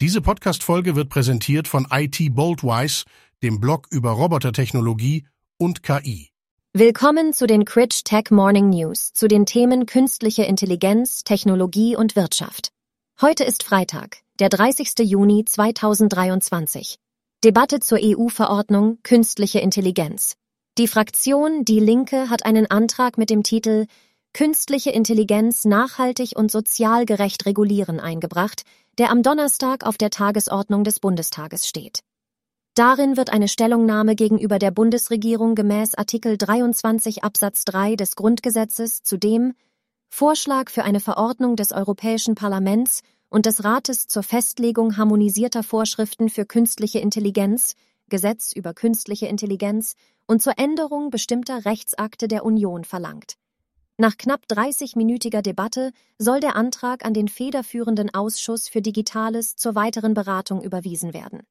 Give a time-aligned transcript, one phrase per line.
[0.00, 3.04] Diese Podcast-Folge wird präsentiert von IT Boldwise,
[3.42, 5.26] dem Blog über Robotertechnologie
[5.58, 6.28] und KI.
[6.72, 12.70] Willkommen zu den Critch Tech Morning News zu den Themen künstliche Intelligenz, Technologie und Wirtschaft.
[13.20, 15.00] Heute ist Freitag, der 30.
[15.00, 17.00] Juni 2023.
[17.42, 20.36] Debatte zur EU-Verordnung Künstliche Intelligenz.
[20.78, 23.86] Die Fraktion Die Linke hat einen Antrag mit dem Titel
[24.32, 28.62] Künstliche Intelligenz nachhaltig und sozial gerecht regulieren eingebracht,
[28.98, 32.00] der am Donnerstag auf der Tagesordnung des Bundestages steht.
[32.74, 39.18] Darin wird eine Stellungnahme gegenüber der Bundesregierung gemäß Artikel 23 Absatz 3 des Grundgesetzes zu
[39.18, 39.54] dem
[40.08, 46.46] Vorschlag für eine Verordnung des Europäischen Parlaments und des Rates zur Festlegung harmonisierter Vorschriften für
[46.46, 47.74] künstliche Intelligenz,
[48.08, 49.94] Gesetz über künstliche Intelligenz
[50.26, 53.34] und zur Änderung bestimmter Rechtsakte der Union verlangt.
[54.00, 60.14] Nach knapp 30-minütiger Debatte soll der Antrag an den federführenden Ausschuss für Digitales zur weiteren
[60.14, 61.42] Beratung überwiesen werden.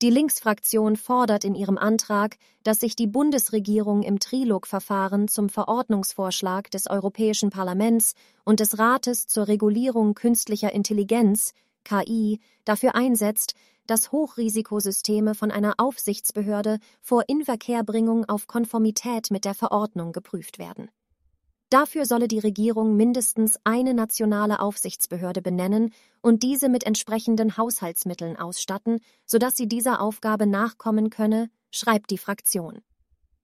[0.00, 6.88] Die Linksfraktion fordert in ihrem Antrag, dass sich die Bundesregierung im Trilogverfahren zum Verordnungsvorschlag des
[6.88, 8.14] Europäischen Parlaments
[8.44, 13.54] und des Rates zur Regulierung künstlicher Intelligenz KI dafür einsetzt,
[13.88, 20.88] dass Hochrisikosysteme von einer Aufsichtsbehörde vor Inverkehrbringung auf Konformität mit der Verordnung geprüft werden.
[21.70, 28.98] Dafür solle die Regierung mindestens eine nationale Aufsichtsbehörde benennen und diese mit entsprechenden Haushaltsmitteln ausstatten,
[29.24, 32.82] sodass sie dieser Aufgabe nachkommen könne, schreibt die Fraktion.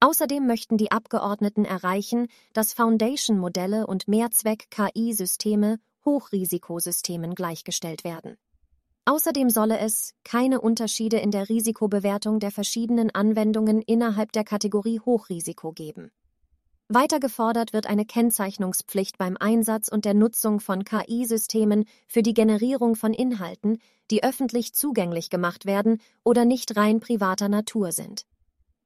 [0.00, 8.36] Außerdem möchten die Abgeordneten erreichen, dass Foundation-Modelle und Mehrzweck-KI-Systeme Hochrisikosystemen gleichgestellt werden.
[9.04, 15.72] Außerdem solle es keine Unterschiede in der Risikobewertung der verschiedenen Anwendungen innerhalb der Kategorie Hochrisiko
[15.72, 16.10] geben.
[16.90, 22.96] Weiter gefordert wird eine Kennzeichnungspflicht beim Einsatz und der Nutzung von KI-Systemen für die Generierung
[22.96, 23.78] von Inhalten,
[24.10, 28.24] die öffentlich zugänglich gemacht werden oder nicht rein privater Natur sind.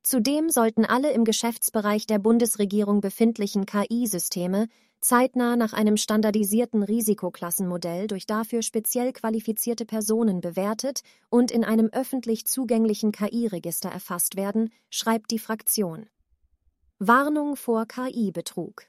[0.02, 4.66] Zudem sollten alle im Geschäftsbereich der Bundesregierung befindlichen KI-Systeme
[5.00, 12.46] zeitnah nach einem standardisierten Risikoklassenmodell durch dafür speziell qualifizierte Personen bewertet und in einem öffentlich
[12.46, 16.06] zugänglichen KI-Register erfasst werden, schreibt die Fraktion.
[17.04, 18.84] Warnung vor KI-Betrug.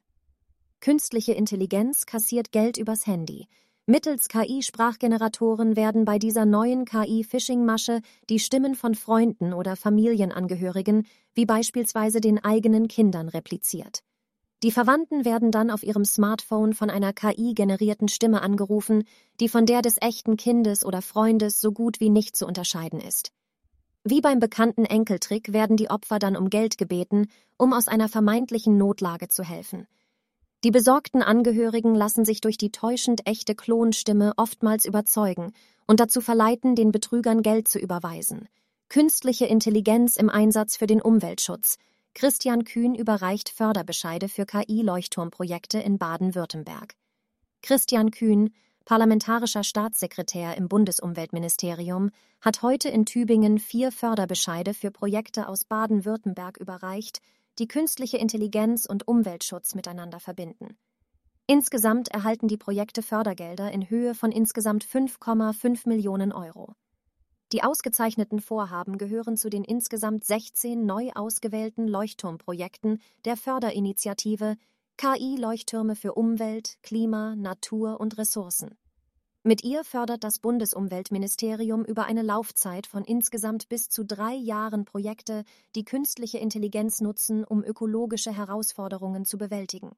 [0.82, 3.48] Künstliche Intelligenz kassiert Geld übers Handy.
[3.88, 12.22] Mittels KI-Sprachgeneratoren werden bei dieser neuen KI-Phishing-Masche die Stimmen von Freunden oder Familienangehörigen, wie beispielsweise
[12.22, 14.04] den eigenen Kindern, repliziert.
[14.62, 19.06] Die Verwandten werden dann auf ihrem Smartphone von einer KI-generierten Stimme angerufen,
[19.40, 23.33] die von der des echten Kindes oder Freundes so gut wie nicht zu unterscheiden ist.
[24.06, 27.28] Wie beim bekannten Enkeltrick werden die Opfer dann um Geld gebeten,
[27.58, 29.88] um aus einer vermeintlichen Notlage zu helfen.
[30.66, 35.54] Die besorgten Angehörigen lassen sich durch die täuschend echte Klonstimme oftmals überzeugen
[35.88, 38.50] und dazu verleiten, den Betrügern Geld zu überweisen.
[38.90, 41.78] Künstliche Intelligenz im Einsatz für den Umweltschutz.
[42.14, 46.96] Christian Kühn überreicht Förderbescheide für KI-Leuchtturmprojekte in Baden-Württemberg.
[47.62, 48.54] Christian Kühn,
[48.86, 52.12] parlamentarischer Staatssekretär im Bundesumweltministerium,
[52.42, 57.22] hat heute in Tübingen vier Förderbescheide für Projekte aus Baden-Württemberg überreicht,
[57.60, 60.78] die künstliche Intelligenz und Umweltschutz miteinander verbinden.
[61.46, 66.74] Insgesamt erhalten die Projekte Fördergelder in Höhe von insgesamt 5,5 Millionen Euro.
[67.52, 74.56] Die ausgezeichneten Vorhaben gehören zu den insgesamt 16 neu ausgewählten Leuchtturmprojekten der Förderinitiative
[74.98, 78.78] KI-Leuchttürme für Umwelt, Klima, Natur und Ressourcen.
[79.44, 85.44] Mit ihr fördert das Bundesumweltministerium über eine Laufzeit von insgesamt bis zu drei Jahren Projekte,
[85.76, 89.92] die künstliche Intelligenz nutzen, um ökologische Herausforderungen zu bewältigen.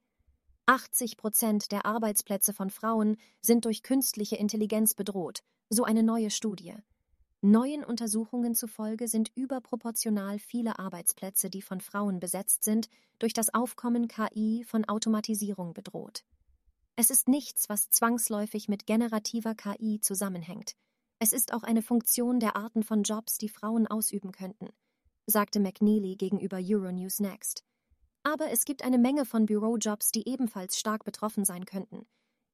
[0.65, 6.73] 80 Prozent der Arbeitsplätze von Frauen sind durch künstliche Intelligenz bedroht, so eine neue Studie.
[7.51, 12.89] Neuen Untersuchungen zufolge sind überproportional viele Arbeitsplätze, die von Frauen besetzt sind,
[13.19, 16.25] durch das Aufkommen KI von Automatisierung bedroht.
[16.95, 20.75] Es ist nichts, was zwangsläufig mit generativer KI zusammenhängt.
[21.19, 24.69] Es ist auch eine Funktion der Arten von Jobs, die Frauen ausüben könnten,
[25.27, 27.63] sagte McNeely gegenüber Euronews Next.
[28.23, 32.07] Aber es gibt eine Menge von Bürojobs, die ebenfalls stark betroffen sein könnten.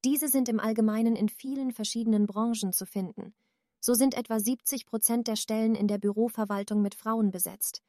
[0.04, 3.34] Diese sind im Allgemeinen in vielen verschiedenen Branchen zu finden.
[3.84, 7.82] So sind etwa 70 Prozent der Stellen in der Büroverwaltung mit Frauen besetzt.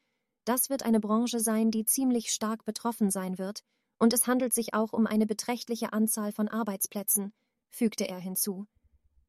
[0.47, 3.63] Das wird eine Branche sein, die ziemlich stark betroffen sein wird,
[3.99, 7.33] und es handelt sich auch um eine beträchtliche Anzahl von Arbeitsplätzen,
[7.69, 8.67] fügte er hinzu.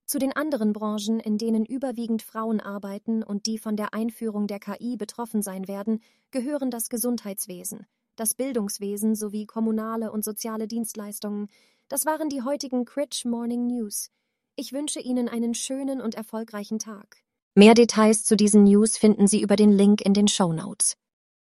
[0.06, 4.60] Zu den anderen Branchen, in denen überwiegend Frauen arbeiten und die von der Einführung der
[4.60, 6.02] KI betroffen sein werden,
[6.32, 7.86] gehören das Gesundheitswesen,
[8.16, 11.50] das Bildungswesen sowie kommunale und soziale Dienstleistungen.
[11.88, 14.12] Das waren die heutigen Critch Morning News.
[14.56, 17.18] Ich wünsche Ihnen einen schönen und erfolgreichen Tag.
[17.56, 20.96] Mehr Details zu diesen News finden Sie über den Link in den Show Notes.